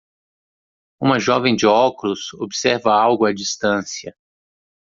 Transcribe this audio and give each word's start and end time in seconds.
Uma 0.99 1.19
jovem 1.19 1.55
de 1.55 1.67
óculos 1.67 2.33
observa 2.39 2.91
algo 2.91 3.23
à 3.23 3.31
distância. 3.31 4.17